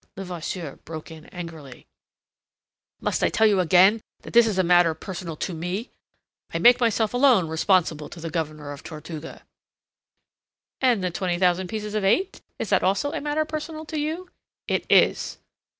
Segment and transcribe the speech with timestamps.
[0.17, 1.85] Levasseur broke in angrily:
[3.01, 5.91] "Must I tell you again that it is a matter personal to me?
[6.51, 9.43] I make myself alone responsible to the Governor of Tortuga."
[10.81, 12.41] "And the twenty thousand pieces of eight?
[12.57, 14.27] Is that also a matter personal to you?"
[14.67, 15.37] "It is."